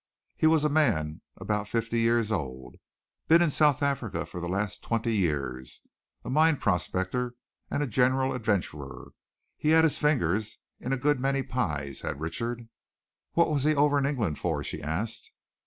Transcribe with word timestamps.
He 0.35 0.47
was 0.47 0.63
a 0.63 0.67
man 0.67 1.21
about 1.37 1.69
fifty 1.69 1.99
years 1.99 2.31
old, 2.31 2.77
been 3.27 3.39
in 3.39 3.51
South 3.51 3.83
Africa 3.83 4.25
for 4.25 4.39
the 4.39 4.49
last 4.49 4.81
twenty 4.81 5.15
years, 5.15 5.81
a 6.25 6.29
mine 6.31 6.57
prospector 6.57 7.35
and 7.69 7.87
general 7.87 8.33
adventurer. 8.33 9.11
He'd 9.57 9.69
had 9.73 9.83
his 9.83 9.99
fingers 9.99 10.57
in 10.79 10.91
a 10.91 10.97
good 10.97 11.19
many 11.19 11.43
pies, 11.43 12.01
had 12.01 12.19
Richard." 12.19 12.67
"What 13.33 13.51
was 13.51 13.63
he 13.63 13.75
over 13.75 13.99
in 13.99 14.07
England 14.07 14.39
for?" 14.39 14.63
she 14.63 14.81
asked. 14.81 15.29